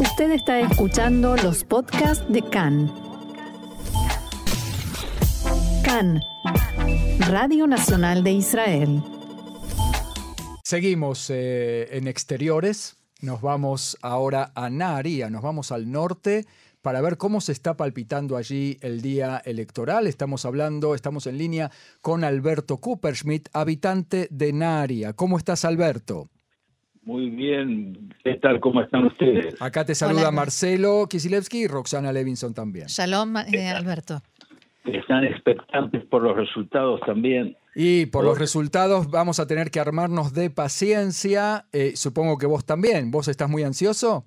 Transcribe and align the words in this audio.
Usted 0.00 0.32
está 0.32 0.58
escuchando 0.58 1.36
los 1.36 1.62
podcasts 1.62 2.24
de 2.28 2.42
CAN. 2.42 2.92
CAN, 5.84 6.20
Radio 7.28 7.68
Nacional 7.68 8.24
de 8.24 8.32
Israel. 8.32 9.02
Seguimos 10.64 11.30
eh, 11.30 11.96
en 11.96 12.08
exteriores. 12.08 12.96
Nos 13.20 13.40
vamos 13.40 13.96
ahora 14.02 14.50
a 14.56 14.68
Naharía, 14.68 15.30
nos 15.30 15.42
vamos 15.42 15.70
al 15.70 15.88
norte 15.88 16.44
para 16.82 17.00
ver 17.00 17.16
cómo 17.16 17.40
se 17.40 17.52
está 17.52 17.76
palpitando 17.76 18.36
allí 18.36 18.78
el 18.80 19.00
día 19.00 19.40
electoral. 19.44 20.08
Estamos 20.08 20.44
hablando, 20.44 20.96
estamos 20.96 21.28
en 21.28 21.38
línea 21.38 21.70
con 22.00 22.24
Alberto 22.24 22.78
Kupperschmidt, 22.78 23.48
habitante 23.52 24.26
de 24.32 24.52
Naharía. 24.52 25.12
¿Cómo 25.12 25.38
estás, 25.38 25.64
Alberto? 25.64 26.28
Muy 27.04 27.28
bien, 27.28 28.14
¿qué 28.22 28.34
tal? 28.34 28.60
¿Cómo 28.60 28.80
están 28.80 29.04
ustedes? 29.06 29.60
Acá 29.60 29.84
te 29.84 29.94
saluda 29.94 30.22
Hola. 30.22 30.30
Marcelo 30.30 31.06
Kisilevsky 31.08 31.64
y 31.64 31.66
Roxana 31.66 32.12
Levinson 32.12 32.54
también. 32.54 32.86
Shalom, 32.86 33.36
eh, 33.36 33.68
Alberto. 33.68 34.22
Están 34.84 35.24
expectantes 35.24 36.04
por 36.06 36.22
los 36.22 36.36
resultados 36.36 37.00
también. 37.06 37.56
Y 37.74 38.06
por 38.06 38.24
los 38.24 38.38
resultados 38.38 39.10
vamos 39.10 39.40
a 39.40 39.46
tener 39.46 39.70
que 39.70 39.80
armarnos 39.80 40.32
de 40.32 40.50
paciencia. 40.50 41.64
Eh, 41.72 41.92
supongo 41.96 42.38
que 42.38 42.46
vos 42.46 42.64
también. 42.64 43.10
¿Vos 43.10 43.28
estás 43.28 43.50
muy 43.50 43.64
ansioso? 43.64 44.24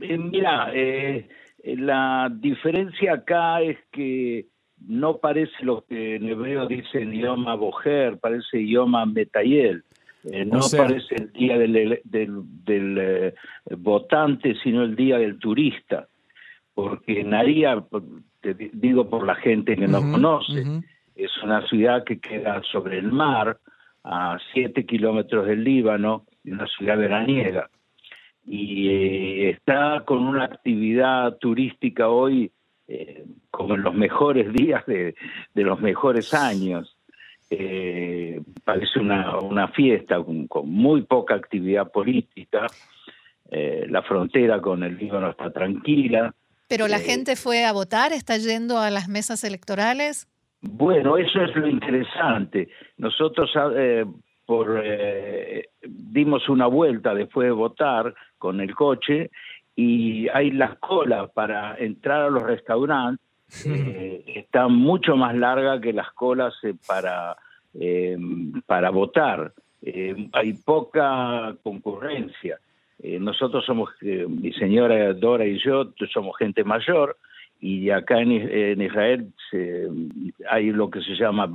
Eh, 0.00 0.18
mira, 0.18 0.70
eh, 0.74 1.28
la 1.64 2.28
diferencia 2.32 3.14
acá 3.14 3.62
es 3.62 3.78
que 3.90 4.46
no 4.86 5.18
parece 5.18 5.52
lo 5.62 5.84
que 5.84 6.16
en 6.16 6.28
hebreo 6.28 6.66
dice 6.66 7.02
idioma 7.02 7.54
bojer, 7.54 8.18
parece 8.18 8.60
idioma 8.60 9.06
metayel. 9.06 9.84
Eh, 10.30 10.44
no 10.44 10.62
sea- 10.62 10.84
parece 10.86 11.14
el 11.16 11.32
día 11.32 11.58
del, 11.58 12.00
del, 12.04 12.42
del, 12.64 12.98
eh, 13.00 13.34
votante, 13.76 14.54
sino 14.62 14.82
el 14.82 14.94
día 14.96 15.18
del 15.18 15.38
turista. 15.38 16.06
Porque 16.74 17.22
Naría, 17.24 17.80
por- 17.80 18.02
te 18.40 18.54
di- 18.54 18.70
digo 18.72 19.08
por 19.10 19.26
la 19.26 19.34
gente 19.36 19.76
que 19.76 19.88
no 19.88 20.00
conoce, 20.12 20.64
es 21.16 21.30
una 21.42 21.66
ciudad 21.68 22.04
que 22.04 22.18
queda 22.18 22.62
sobre 22.72 22.98
el 22.98 23.10
mar, 23.12 23.58
a 24.04 24.36
7 24.52 24.84
kilómetros 24.84 25.46
del 25.46 25.62
Líbano, 25.62 26.24
una 26.44 26.66
ciudad 26.66 26.98
veraniega. 26.98 27.68
Y 28.44 28.88
eh, 28.88 29.50
está 29.50 30.02
con 30.04 30.26
una 30.26 30.44
actividad 30.44 31.36
turística 31.38 32.08
hoy 32.08 32.50
como 33.50 33.74
en 33.76 33.82
los 33.82 33.94
mejores 33.94 34.52
días 34.52 34.84
de, 34.86 35.14
de 35.54 35.62
los 35.62 35.80
mejores 35.80 36.34
años. 36.34 36.91
Eh, 37.54 38.40
parece 38.64 38.98
una, 38.98 39.38
una 39.40 39.68
fiesta 39.68 40.22
con, 40.24 40.46
con 40.46 40.70
muy 40.70 41.02
poca 41.02 41.34
actividad 41.34 41.90
política. 41.92 42.66
Eh, 43.50 43.84
la 43.90 44.02
frontera 44.02 44.58
con 44.60 44.82
el 44.82 44.96
Líbano 44.96 45.28
está 45.28 45.50
tranquila. 45.52 46.34
Pero 46.66 46.88
la 46.88 46.96
Eh, 46.96 47.00
gente 47.00 47.36
fue 47.36 47.66
a 47.66 47.72
votar, 47.72 48.12
está 48.14 48.38
yendo 48.38 48.78
a 48.78 48.88
las 48.90 49.06
mesas 49.08 49.44
electorales. 49.44 50.26
Bueno, 50.62 51.18
eso 51.18 51.42
es 51.42 51.54
lo 51.54 51.68
interesante. 51.68 52.68
Nosotros 52.96 53.50
eh, 53.76 54.06
por, 54.46 54.82
dimos 55.86 56.48
una 56.48 56.66
vuelta 56.68 57.14
después 57.14 57.48
de 57.48 57.52
votar 57.52 58.14
con 58.38 58.62
el 58.62 58.74
coche 58.74 59.30
y 59.76 60.28
hay 60.28 60.50
las 60.52 60.78
colas 60.78 61.30
para 61.34 61.76
entrar 61.76 62.22
a 62.22 62.30
los 62.30 62.42
restaurantes. 62.42 63.26
Eh, 63.64 64.22
está 64.26 64.68
mucho 64.68 65.16
más 65.16 65.34
larga 65.36 65.80
que 65.80 65.92
las 65.92 66.10
colas 66.12 66.54
eh, 66.62 66.74
para, 66.86 67.36
eh, 67.78 68.16
para 68.66 68.90
votar. 68.90 69.52
Eh, 69.82 70.28
hay 70.32 70.52
poca 70.54 71.54
concurrencia. 71.62 72.58
Nosotros 73.02 73.64
somos, 73.64 73.90
mi 74.00 74.52
señora 74.52 75.12
Dora 75.14 75.44
y 75.44 75.58
yo, 75.58 75.92
somos 76.12 76.36
gente 76.38 76.62
mayor 76.62 77.16
y 77.60 77.90
acá 77.90 78.20
en, 78.20 78.30
en 78.30 78.80
Israel 78.80 79.26
se- 79.50 79.88
hay 80.48 80.70
lo 80.70 80.88
que 80.88 81.00
se 81.00 81.16
llama 81.16 81.50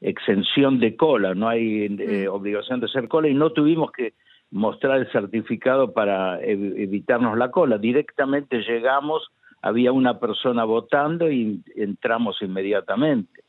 exención 0.00 0.80
de 0.80 0.96
cola, 0.96 1.34
no 1.34 1.48
hay 1.48 1.94
eh, 2.00 2.26
obligación 2.28 2.80
de 2.80 2.86
hacer 2.86 3.08
cola 3.08 3.28
y 3.28 3.34
no 3.34 3.50
tuvimos 3.50 3.92
que 3.92 4.14
mostrar 4.50 4.98
el 4.98 5.10
certificado 5.12 5.92
para 5.92 6.40
ev- 6.40 6.74
evitarnos 6.76 7.36
la 7.38 7.50
cola. 7.50 7.78
Directamente 7.78 8.62
llegamos, 8.62 9.30
había 9.62 9.92
una 9.92 10.18
persona 10.18 10.64
votando 10.64 11.30
y 11.30 11.62
entramos 11.76 12.36
inmediatamente. 12.42 13.44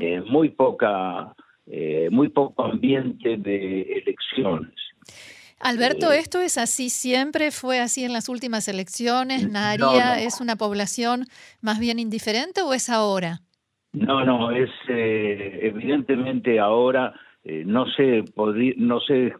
Eh, 0.00 0.20
muy 0.26 0.50
poca, 0.50 1.34
eh, 1.66 2.08
muy 2.10 2.28
poco 2.28 2.64
ambiente 2.64 3.38
de 3.38 4.02
elecciones. 4.04 4.74
Alberto, 5.60 6.12
eh, 6.12 6.18
¿esto 6.18 6.40
es 6.40 6.58
así 6.58 6.90
siempre? 6.90 7.50
¿Fue 7.52 7.80
así 7.80 8.04
en 8.04 8.12
las 8.12 8.28
últimas 8.28 8.68
elecciones? 8.68 9.48
¿Naharía 9.48 10.16
no. 10.16 10.20
es 10.20 10.42
una 10.42 10.56
población 10.56 11.24
más 11.62 11.78
bien 11.78 11.98
indiferente 11.98 12.60
o 12.60 12.74
es 12.74 12.90
ahora? 12.90 13.40
No, 13.92 14.24
no, 14.24 14.50
es 14.50 14.70
evidentemente 14.88 16.58
ahora, 16.58 17.14
no 17.44 17.86
sé, 17.92 18.24
no 18.76 19.00
sé 19.00 19.34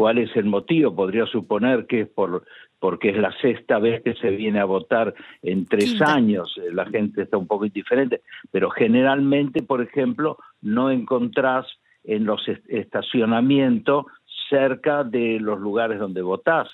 cuál 0.00 0.16
es 0.16 0.34
el 0.34 0.46
motivo, 0.46 0.96
podría 0.96 1.26
suponer 1.26 1.84
que 1.86 2.00
es 2.02 2.08
por 2.08 2.42
porque 2.78 3.10
es 3.10 3.18
la 3.18 3.32
sexta 3.42 3.78
vez 3.78 4.02
que 4.02 4.14
se 4.14 4.30
viene 4.30 4.58
a 4.58 4.64
votar 4.64 5.12
en 5.42 5.66
tres 5.66 5.90
Quinta. 5.90 6.14
años, 6.14 6.56
eh, 6.56 6.72
la 6.72 6.86
gente 6.86 7.20
está 7.20 7.36
un 7.36 7.46
poco 7.46 7.66
indiferente, 7.66 8.22
pero 8.50 8.70
generalmente, 8.70 9.62
por 9.62 9.82
ejemplo, 9.82 10.38
no 10.62 10.90
encontrás 10.90 11.66
en 12.04 12.24
los 12.24 12.40
est- 12.48 12.64
estacionamientos 12.70 14.06
cerca 14.48 15.04
de 15.04 15.38
los 15.38 15.60
lugares 15.60 15.98
donde 15.98 16.22
votás. 16.22 16.68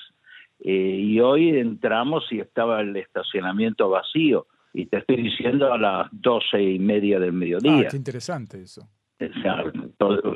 Eh, 0.61 1.01
y 1.11 1.19
hoy 1.19 1.49
entramos 1.59 2.31
y 2.31 2.39
estaba 2.39 2.81
el 2.81 2.97
estacionamiento 2.97 3.89
vacío. 3.91 4.47
Y 4.73 4.87
te 4.87 4.99
estoy 4.99 5.17
diciendo 5.17 5.73
a 5.73 5.79
las 5.79 6.07
doce 6.13 6.63
y 6.63 6.79
media 6.79 7.19
del 7.19 7.33
mediodía. 7.33 7.87
Ah, 7.87 7.89
qué 7.91 7.97
interesante 7.97 8.63
eso. 8.63 8.83
O 9.19 9.41
sea, 9.43 9.65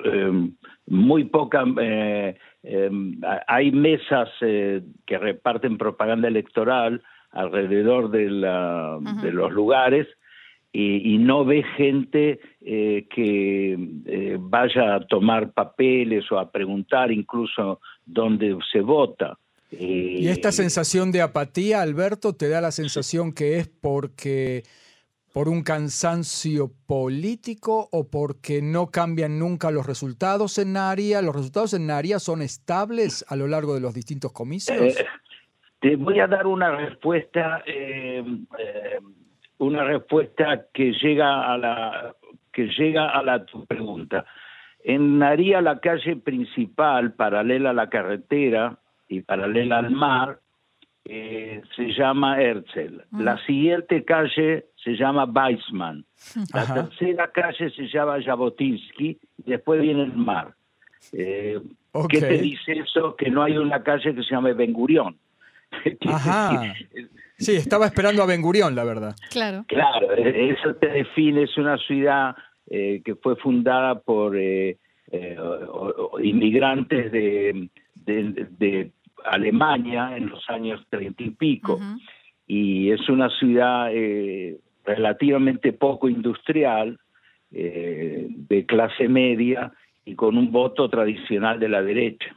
eh, 0.04 0.50
muy 0.86 1.24
poca. 1.24 1.64
eh, 1.80 2.34
eh, 2.62 2.90
hay 3.46 3.70
mesas 3.72 4.28
eh, 4.40 4.82
que 5.06 5.18
reparten 5.18 5.76
propaganda 5.78 6.28
electoral 6.28 7.02
alrededor 7.30 8.10
de, 8.10 8.30
la- 8.30 8.98
de 9.22 9.32
los 9.32 9.52
lugares 9.52 10.06
y, 10.72 11.14
y 11.14 11.18
no 11.18 11.44
ve 11.44 11.62
gente 11.76 12.40
eh, 12.60 13.06
que 13.14 13.76
vaya 14.40 14.94
a 14.96 15.06
tomar 15.06 15.52
papeles 15.52 16.30
o 16.32 16.38
a 16.38 16.50
preguntar 16.50 17.10
incluso 17.12 17.80
dónde 18.06 18.56
se 18.72 18.80
vota. 18.80 19.36
¿Y 19.72 20.26
esta 20.28 20.50
sensación 20.52 21.12
de 21.12 21.22
apatía, 21.22 21.80
Alberto, 21.82 22.34
te 22.34 22.48
da 22.48 22.60
la 22.60 22.72
sensación 22.72 23.32
que 23.32 23.58
es 23.58 23.68
porque 23.68 24.64
por 25.32 25.48
un 25.48 25.62
cansancio 25.62 26.70
político 26.86 27.88
o 27.92 28.10
porque 28.10 28.62
no 28.62 28.88
cambian 28.88 29.38
nunca 29.38 29.70
los 29.70 29.86
resultados 29.86 30.58
en 30.58 30.72
Naharía? 30.72 31.22
¿Los 31.22 31.36
resultados 31.36 31.74
en 31.74 31.86
Naharía 31.86 32.18
son 32.18 32.42
estables 32.42 33.24
a 33.28 33.36
lo 33.36 33.46
largo 33.46 33.74
de 33.74 33.80
los 33.80 33.94
distintos 33.94 34.32
comicios? 34.32 34.98
Eh, 34.98 35.06
te 35.80 35.96
voy 35.96 36.20
a 36.20 36.26
dar 36.26 36.46
una 36.46 36.76
respuesta, 36.76 37.62
eh, 37.66 38.24
eh, 38.58 38.98
una 39.58 39.84
respuesta 39.84 40.66
que 40.72 40.92
llega 40.92 41.52
a 41.52 41.56
la 41.56 42.14
que 42.52 42.66
llega 42.66 43.16
a 43.16 43.44
tu 43.44 43.64
pregunta. 43.64 44.24
En 44.82 45.18
Naría, 45.18 45.60
la 45.60 45.78
calle 45.78 46.16
principal, 46.16 47.12
paralela 47.12 47.70
a 47.70 47.74
la 47.74 47.88
carretera 47.88 48.78
y 49.08 49.20
paralela 49.20 49.78
al 49.78 49.90
mar, 49.90 50.40
eh, 51.12 51.62
se 51.74 51.92
llama 51.92 52.40
Herzl. 52.40 53.02
La 53.18 53.36
siguiente 53.44 54.04
calle 54.04 54.66
se 54.84 54.92
llama 54.92 55.24
Weissman. 55.24 56.04
La 56.54 56.62
Ajá. 56.62 56.74
tercera 56.88 57.30
calle 57.32 57.70
se 57.70 57.88
llama 57.88 58.22
Jabotinsky 58.22 59.18
y 59.44 59.50
después 59.50 59.80
viene 59.80 60.04
el 60.04 60.12
mar. 60.14 60.54
Eh. 61.12 61.58
¿Qué 62.08 62.20
te 62.20 62.38
dice 62.38 62.72
eso? 62.72 63.16
Que 63.16 63.28
no 63.30 63.42
hay 63.42 63.56
una 63.58 63.82
calle 63.82 64.14
que 64.14 64.22
se 64.22 64.30
llame 64.34 64.52
Ben 64.52 64.72
Gurión. 64.72 65.16
Ajá. 66.08 66.74
Sí, 67.36 67.56
estaba 67.56 67.86
esperando 67.86 68.22
a 68.22 68.26
Ben 68.26 68.42
Gurión, 68.42 68.74
la 68.76 68.84
verdad. 68.84 69.16
Claro. 69.30 69.64
Claro, 69.66 70.12
eh, 70.16 70.50
eso 70.56 70.74
te 70.76 70.88
define, 70.88 71.42
es 71.44 71.56
una 71.56 71.76
ciudad 71.78 72.36
eh, 72.68 73.02
que 73.04 73.16
fue 73.16 73.34
fundada 73.36 73.98
por 74.00 74.36
eh, 74.36 74.76
eh, 75.10 75.36
o- 75.40 76.10
o- 76.12 76.20
inmigrantes 76.20 77.10
de, 77.10 77.68
de- 78.04 78.46
de 78.58 78.92
Alemania 79.24 80.16
en 80.16 80.28
los 80.28 80.48
años 80.48 80.80
treinta 80.90 81.22
y 81.22 81.30
pico. 81.30 81.80
Y 82.46 82.90
es 82.90 83.08
una 83.08 83.28
ciudad 83.38 83.88
eh, 83.92 84.58
relativamente 84.84 85.72
poco 85.72 86.08
industrial, 86.08 86.98
eh, 87.52 88.26
de 88.28 88.66
clase 88.66 89.08
media 89.08 89.72
y 90.04 90.14
con 90.14 90.36
un 90.36 90.50
voto 90.50 90.88
tradicional 90.88 91.58
de 91.60 91.68
la 91.68 91.82
derecha. 91.82 92.34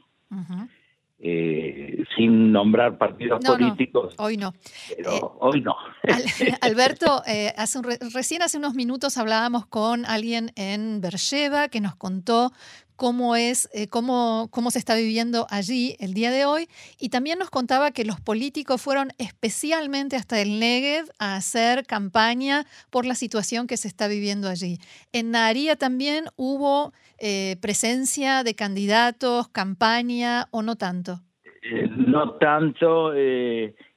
Eh, 1.26 2.04
sin 2.18 2.52
nombrar 2.52 2.98
partidos 2.98 3.40
No, 3.42 3.52
no, 3.52 3.58
políticos, 3.58 4.14
hoy 4.18 4.36
no. 4.36 4.54
pero 4.98 5.12
Eh, 5.12 5.22
hoy 5.40 5.62
no. 5.62 5.74
Al- 6.04 6.24
Alberto, 6.62 7.22
eh, 7.26 7.54
hace 7.56 7.78
un 7.78 7.86
re- 7.86 8.00
recién 8.14 8.42
hace 8.42 8.58
unos 8.58 8.74
minutos 8.74 9.18
hablábamos 9.18 9.66
con 9.66 10.06
alguien 10.06 10.52
en 10.58 11.00
Beersheba 11.00 11.70
que 11.70 11.80
nos 11.80 11.96
contó 11.96 12.52
cómo 12.96 13.36
es, 13.36 13.70
eh, 13.74 13.88
cómo, 13.88 14.50
cómo 14.52 14.72
se 14.72 14.80
está 14.80 14.96
viviendo 14.96 15.46
allí 15.50 15.96
el 16.00 16.14
día 16.14 16.32
de 16.32 16.46
hoy. 16.46 16.68
Y 17.00 17.10
también 17.10 17.40
nos 17.40 17.50
contaba 17.50 17.92
que 17.92 18.06
los 18.06 18.20
políticos 18.22 18.82
fueron 18.82 19.10
especialmente 19.18 20.16
hasta 20.16 20.42
el 20.42 20.60
Negev 20.60 21.06
a 21.20 21.36
hacer 21.36 21.86
campaña 21.86 22.66
por 22.90 23.06
la 23.06 23.16
situación 23.16 23.68
que 23.68 23.78
se 23.78 23.88
está 23.88 24.08
viviendo 24.08 24.48
allí. 24.48 24.78
En 25.12 25.32
Naharía 25.32 25.76
también 25.76 26.26
hubo 26.36 26.94
eh, 27.20 27.58
presencia 27.62 28.44
de 28.44 28.56
candidatos, 28.56 29.48
campaña 29.50 30.46
o 30.52 30.62
no 30.62 30.76
tanto. 30.76 31.20
Eh, 31.62 31.90
no 31.96 32.34
tanto, 32.34 33.14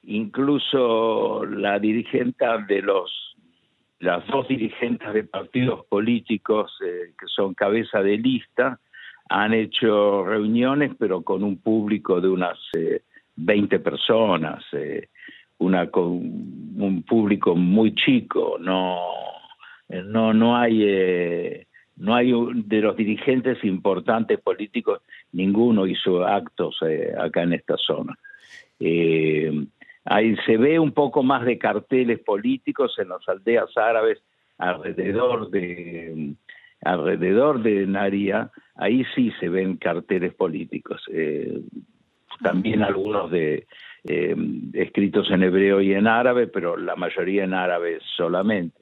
incluso 0.03 1.43
la 1.45 1.79
dirigente 1.79 2.45
de 2.67 2.81
los 2.81 3.11
las 3.99 4.25
dos 4.27 4.47
dirigentes 4.47 5.11
de 5.11 5.23
partidos 5.23 5.83
políticos 5.87 6.71
que 6.79 7.25
son 7.35 7.55
cabeza 7.55 8.03
de 8.03 8.19
lista 8.19 8.79
han 9.29 9.53
hecho 9.53 10.23
reuniones, 10.25 10.91
pero 10.97 11.21
con 11.21 11.43
un 11.43 11.57
público 11.57 12.21
de 12.21 12.29
unas 12.29 12.57
20 13.35 13.75
eh, 13.75 13.79
personas, 13.79 14.63
eh, 14.73 15.09
una 15.59 15.89
con 15.89 16.05
un 16.05 17.03
público 17.07 17.55
muy 17.55 17.93
chico, 17.95 18.57
no, 18.59 18.99
eh, 19.89 20.03
no, 20.05 20.33
no 20.33 20.55
hay, 20.55 21.65
no 21.97 22.15
hay 22.15 22.31
de 22.53 22.81
los 22.81 22.95
dirigentes 22.95 23.63
importantes 23.63 24.39
políticos, 24.39 25.01
ninguno 25.31 25.87
hizo 25.87 26.25
actos 26.25 26.79
acá 27.19 27.43
en 27.43 27.53
esta 27.53 27.75
zona. 27.77 28.17
ahí 30.05 30.35
se 30.45 30.57
ve 30.57 30.79
un 30.79 30.91
poco 30.91 31.23
más 31.23 31.43
de 31.43 31.57
carteles 31.57 32.19
políticos 32.19 32.95
en 32.99 33.09
las 33.09 33.27
aldeas 33.27 33.75
árabes 33.75 34.19
alrededor 34.59 35.49
de 35.49 36.35
alrededor 36.81 37.61
de 37.61 37.85
Naria, 37.87 38.51
ahí 38.75 39.03
sí 39.15 39.31
se 39.39 39.49
ven 39.49 39.77
carteles 39.77 40.33
políticos. 40.33 41.03
Eh, 41.11 41.61
también 42.41 42.83
algunos 42.83 43.31
de 43.31 43.67
eh, 44.03 44.35
escritos 44.73 45.29
en 45.31 45.43
hebreo 45.43 45.81
y 45.81 45.93
en 45.93 46.07
árabe, 46.07 46.47
pero 46.47 46.77
la 46.77 46.95
mayoría 46.95 47.43
en 47.43 47.53
árabe 47.53 47.99
solamente. 48.15 48.77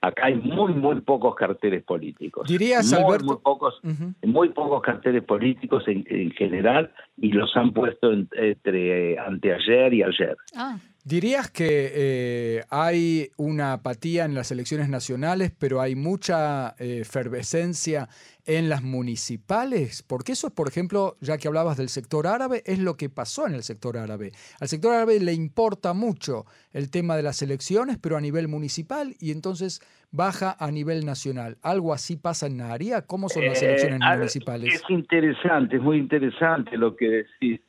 Acá 0.00 0.26
hay 0.26 0.34
muy, 0.34 0.74
muy 0.74 1.00
pocos 1.00 1.34
carteles 1.34 1.82
políticos. 1.82 2.46
Dirías, 2.46 2.92
muy, 2.92 3.02
Alberto. 3.02 3.24
Muy 3.24 3.36
pocos, 3.38 3.80
muy 4.22 4.48
pocos 4.50 4.82
carteles 4.82 5.24
políticos 5.24 5.84
en, 5.86 6.30
general 6.32 6.92
y 7.16 7.32
los 7.32 7.56
han 7.56 7.72
puesto 7.72 8.12
entre 8.12 9.18
anteayer 9.18 9.94
y 9.94 10.02
ayer. 10.02 10.36
Ah. 10.54 10.78
¿Dirías 11.08 11.52
que 11.52 11.92
eh, 11.94 12.64
hay 12.68 13.30
una 13.36 13.74
apatía 13.74 14.24
en 14.24 14.34
las 14.34 14.50
elecciones 14.50 14.88
nacionales, 14.88 15.52
pero 15.56 15.80
hay 15.80 15.94
mucha 15.94 16.74
eh, 16.80 16.98
efervescencia 17.02 18.08
en 18.44 18.68
las 18.68 18.82
municipales? 18.82 20.02
Porque 20.02 20.32
eso 20.32 20.48
es, 20.48 20.52
por 20.52 20.66
ejemplo, 20.66 21.16
ya 21.20 21.38
que 21.38 21.46
hablabas 21.46 21.76
del 21.76 21.90
sector 21.90 22.26
árabe, 22.26 22.64
es 22.66 22.80
lo 22.80 22.96
que 22.96 23.08
pasó 23.08 23.46
en 23.46 23.54
el 23.54 23.62
sector 23.62 23.96
árabe. 23.96 24.32
Al 24.58 24.66
sector 24.66 24.94
árabe 24.94 25.20
le 25.20 25.32
importa 25.32 25.92
mucho 25.92 26.44
el 26.72 26.90
tema 26.90 27.16
de 27.16 27.22
las 27.22 27.40
elecciones, 27.40 27.98
pero 27.98 28.16
a 28.16 28.20
nivel 28.20 28.48
municipal, 28.48 29.14
y 29.20 29.30
entonces 29.30 29.80
baja 30.10 30.56
a 30.58 30.72
nivel 30.72 31.06
nacional. 31.06 31.56
¿Algo 31.62 31.94
así 31.94 32.16
pasa 32.16 32.48
en 32.48 32.56
Naharía? 32.56 33.02
¿Cómo 33.02 33.28
son 33.28 33.44
las 33.44 33.62
elecciones 33.62 34.00
Eh, 34.02 34.16
municipales? 34.16 34.74
Es 34.74 34.82
interesante, 34.88 35.76
es 35.76 35.82
muy 35.82 35.98
interesante 35.98 36.76
lo 36.76 36.96
que 36.96 37.06
decís, 37.06 37.60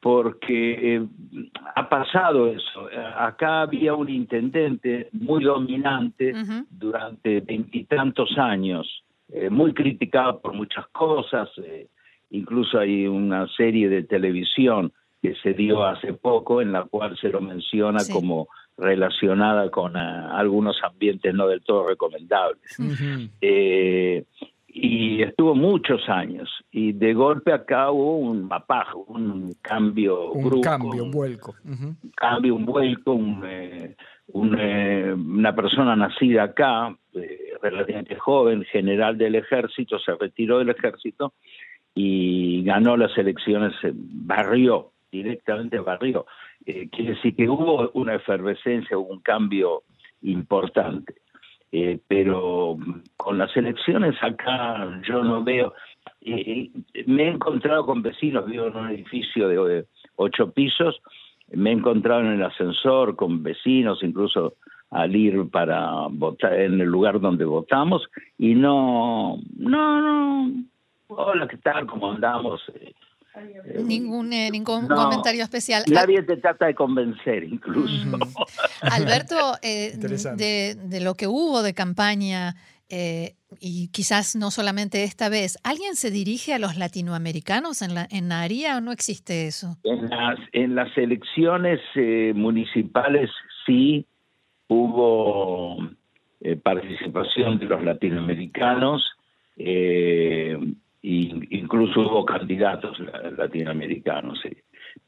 porque 0.00 0.96
eh, 0.96 1.06
ha 1.74 1.88
pasado 1.88 2.48
eso. 2.48 2.88
Acá 3.16 3.62
había 3.62 3.94
un 3.94 4.08
intendente 4.08 5.08
muy 5.12 5.42
dominante 5.44 6.32
durante 6.70 7.40
veintitantos 7.40 8.36
años, 8.38 9.04
eh, 9.32 9.50
muy 9.50 9.72
criticado 9.72 10.40
por 10.40 10.52
muchas 10.52 10.86
cosas, 10.88 11.48
eh, 11.58 11.88
incluso 12.30 12.78
hay 12.78 13.06
una 13.06 13.48
serie 13.56 13.88
de 13.88 14.02
televisión 14.04 14.92
que 15.22 15.34
se 15.42 15.54
dio 15.54 15.84
hace 15.84 16.12
poco 16.12 16.60
en 16.60 16.72
la 16.72 16.84
cual 16.84 17.16
se 17.18 17.28
lo 17.30 17.40
menciona 17.40 18.00
Sí. 18.00 18.12
como 18.12 18.48
relacionada 18.76 19.70
con 19.70 19.96
algunos 19.96 20.76
ambientes 20.84 21.34
no 21.34 21.48
del 21.48 21.62
todo 21.62 21.88
recomendables. 21.88 22.76
Eh, 23.40 24.24
y 24.78 25.22
estuvo 25.22 25.54
muchos 25.54 26.06
años 26.06 26.50
y 26.70 26.92
de 26.92 27.14
golpe 27.14 27.50
acá 27.50 27.90
hubo 27.90 28.18
un 28.18 28.46
mapajo, 28.46 29.04
un 29.08 29.54
cambio 29.62 30.32
Un 30.32 30.44
brusco, 30.44 30.60
cambio, 30.60 30.92
un 30.92 31.00
un 31.00 31.10
vuelco. 31.10 31.54
Ujú. 31.64 31.94
cambio, 32.14 32.54
un 32.54 32.66
vuelco, 32.66 33.12
un, 33.14 33.42
eh, 33.46 33.96
un, 34.28 34.54
eh, 34.60 35.14
una 35.14 35.54
persona 35.54 35.96
nacida 35.96 36.42
acá, 36.42 36.94
eh, 37.14 37.54
relativamente 37.62 38.16
joven, 38.16 38.64
general 38.64 39.16
del 39.16 39.36
ejército, 39.36 39.98
se 39.98 40.14
retiró 40.14 40.58
del 40.58 40.68
ejército 40.68 41.32
y 41.94 42.62
ganó 42.62 42.98
las 42.98 43.16
elecciones, 43.16 43.72
barrió, 43.94 44.92
directamente 45.10 45.78
barrió. 45.78 46.26
Quiere 46.64 47.14
decir 47.14 47.34
que 47.34 47.48
hubo 47.48 47.90
una 47.94 48.16
efervescencia, 48.16 48.98
hubo 48.98 49.08
un 49.14 49.20
cambio 49.20 49.84
importante. 50.20 51.14
Eh, 51.72 51.98
pero 52.06 52.76
con 53.16 53.38
las 53.38 53.54
elecciones 53.56 54.14
acá 54.22 55.00
yo 55.06 55.22
no 55.24 55.42
veo. 55.42 55.74
eh, 56.20 56.70
me 57.06 57.24
he 57.24 57.28
encontrado 57.28 57.84
con 57.84 58.02
vecinos, 58.02 58.46
vivo 58.46 58.66
en 58.66 58.76
un 58.76 58.90
edificio 58.90 59.48
de 59.48 59.86
ocho 60.16 60.50
pisos, 60.52 61.00
me 61.52 61.70
he 61.70 61.72
encontrado 61.72 62.20
en 62.22 62.32
el 62.32 62.42
ascensor 62.42 63.16
con 63.16 63.42
vecinos, 63.42 64.02
incluso 64.02 64.54
al 64.90 65.14
ir 65.14 65.50
para 65.50 66.06
votar 66.10 66.54
en 66.54 66.80
el 66.80 66.88
lugar 66.88 67.20
donde 67.20 67.44
votamos, 67.44 68.06
y 68.38 68.54
no, 68.54 69.38
no, 69.56 70.00
no, 70.00 70.64
hola, 71.08 71.48
¿qué 71.48 71.56
tal? 71.58 71.86
¿Cómo 71.86 72.12
andamos? 72.12 72.62
Eh, 72.74 72.92
eh, 73.36 73.82
Ningún, 73.84 74.32
eh, 74.32 74.50
ningún 74.50 74.88
no, 74.88 74.94
comentario 74.94 75.42
especial. 75.42 75.84
Nadie 75.88 76.22
te 76.22 76.36
trata 76.36 76.66
de 76.66 76.74
convencer, 76.74 77.44
incluso. 77.44 78.08
Ujú. 78.08 78.18
Alberto, 78.80 79.36
eh, 79.62 79.96
de, 79.96 80.74
de 80.74 81.00
lo 81.00 81.14
que 81.14 81.26
hubo 81.26 81.62
de 81.62 81.74
campaña, 81.74 82.54
eh, 82.88 83.34
y 83.60 83.88
quizás 83.88 84.36
no 84.36 84.50
solamente 84.50 85.02
esta 85.02 85.28
vez, 85.28 85.58
¿alguien 85.64 85.96
se 85.96 86.10
dirige 86.10 86.54
a 86.54 86.58
los 86.58 86.76
latinoamericanos 86.76 87.82
en, 87.82 87.94
la, 87.94 88.06
en 88.10 88.30
o 88.30 88.80
no 88.80 88.92
existe 88.92 89.46
eso? 89.46 89.76
En 89.82 90.08
las, 90.08 90.38
en 90.52 90.74
las 90.74 90.96
elecciones 90.96 91.80
eh, 91.96 92.32
municipales 92.34 93.30
sí 93.64 94.06
hubo 94.68 95.78
eh, 96.40 96.56
participación 96.56 97.58
de 97.58 97.66
los 97.66 97.82
latinoamericanos, 97.82 99.02
eh, 99.56 100.56
incluso 101.08 102.00
hubo 102.00 102.24
candidatos 102.24 102.98
la- 103.00 103.30
latinoamericanos, 103.30 104.40
sí. 104.42 104.50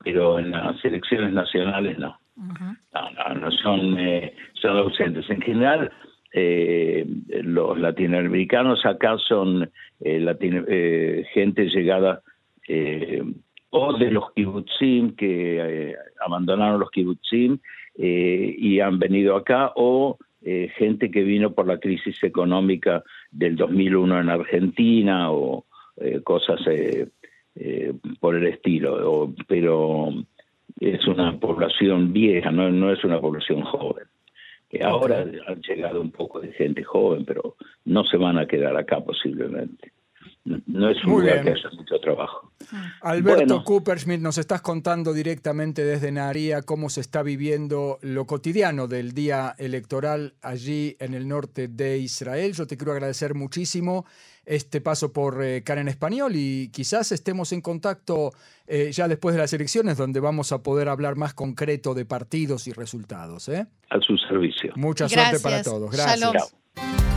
pero 0.05 0.39
en 0.39 0.50
las 0.53 0.83
elecciones 0.85 1.33
nacionales 1.33 1.99
no. 1.99 2.19
No, 2.37 3.11
no, 3.11 3.35
no 3.40 3.50
son, 3.50 3.99
eh, 3.99 4.33
son 4.55 4.76
ausentes. 4.76 5.28
En 5.28 5.40
general, 5.40 5.90
eh, 6.33 7.05
los 7.43 7.76
latinoamericanos 7.81 8.87
acá 8.87 9.17
son 9.19 9.69
eh, 10.00 10.21
latino- 10.21 10.64
eh, 10.69 11.25
gente 11.35 11.64
llegada 11.69 12.23
eh, 12.69 13.23
o 13.71 13.93
de 13.99 14.11
los 14.12 14.31
kibutzim 14.35 15.17
que 15.17 15.90
eh, 15.90 15.97
abandonaron 16.25 16.78
los 16.78 16.90
kibutzim 16.93 17.59
eh, 17.97 18.55
y 18.57 18.78
han 18.78 19.00
venido 19.00 19.35
acá, 19.35 19.73
o 19.75 20.17
eh, 20.43 20.71
gente 20.76 21.11
que 21.11 21.25
vino 21.25 21.52
por 21.52 21.67
la 21.67 21.78
crisis 21.78 22.23
económica 22.23 23.02
del 23.33 23.57
2001 23.57 24.21
en 24.21 24.28
Argentina 24.31 25.33
o 25.33 25.64
eh, 26.00 26.21
cosas 26.23 26.61
eh, 26.67 27.09
eh, 27.55 27.93
por 28.21 28.37
el 28.37 28.47
estilo. 28.47 29.11
O- 29.11 29.35
pero 29.47 30.11
es 30.81 31.07
una 31.07 31.38
población 31.38 32.12
vieja, 32.12 32.50
no, 32.50 32.71
no 32.71 32.93
es 32.93 33.02
una 33.05 33.21
población 33.21 33.62
joven. 33.62 34.07
Que 34.69 34.85
ahora 34.85 35.21
han 35.47 35.62
llegado 35.62 36.00
un 36.00 36.11
poco 36.11 36.40
de 36.40 36.52
gente 36.52 36.85
joven, 36.85 37.25
pero 37.25 37.57
no 37.87 38.05
se 38.05 38.19
van 38.19 38.37
a 38.38 38.47
quedar 38.47 38.76
acá 38.76 39.00
posiblemente. 39.00 39.93
No, 40.67 40.90
es 40.90 40.97
un 41.05 41.11
Muy 41.12 41.23
lugar 41.23 41.43
bien. 41.43 41.55
que 41.55 41.61
haya 41.61 41.76
mucho 41.76 41.99
trabajo. 42.00 42.52
Alberto 43.02 43.45
Bueno. 43.47 43.64
Cooperschmidt, 43.64 44.21
nos 44.21 44.38
estás 44.38 44.61
contando 44.62 45.12
directamente 45.12 45.85
desde 45.85 46.11
Naharía 46.12 46.62
cómo 46.62 46.88
se 46.90 47.00
está 47.00 47.23
viviendo 47.23 47.99
lo 48.02 48.26
cotidiano 48.26 48.87
del 48.88 49.12
día 49.12 49.55
electoral 49.59 50.35
allí 50.43 50.97
en 51.00 51.14
el 51.14 51.28
norte 51.28 51.69
de 51.69 51.99
Israel. 51.99 52.52
Yo 52.55 52.67
te 52.67 52.76
quiero 52.76 52.93
agradecer 52.93 53.35
muchísimo 53.35 54.07
este 54.47 54.81
paso 54.81 55.12
por 55.12 55.43
eh, 55.45 55.62
CAN 55.62 55.78
en 55.78 55.88
español 55.88 56.33
y 56.35 56.71
quizás 56.73 57.12
estemos 57.12 57.52
en 57.52 57.61
contacto 57.61 58.33
eh, 58.67 58.90
ya 58.93 59.07
después 59.07 59.35
de 59.35 59.43
las 59.43 59.52
elecciones 59.52 59.99
donde 59.99 60.21
vamos 60.21 60.52
a 60.52 60.62
poder 60.62 60.88
hablar 60.88 61.17
más 61.17 61.35
concreto 61.35 61.93
de 61.93 62.07
partidos 62.07 62.67
y 62.67 62.73
resultados. 62.73 63.49
¿eh? 63.50 63.67
A 63.90 64.00
su 64.00 64.17
servicio. 64.17 64.73
Mucha 64.76 65.07
suerte 65.09 65.40
para 65.40 65.57
Gracias. 65.57 65.64
todos. 65.75 65.90
Gracias. 65.90 66.21
Shalom. 66.21 67.08